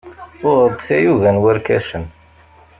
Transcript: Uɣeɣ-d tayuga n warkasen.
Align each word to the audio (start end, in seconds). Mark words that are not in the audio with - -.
Uɣeɣ-d 0.47 0.79
tayuga 0.87 1.29
n 1.35 1.41
warkasen. 1.41 2.05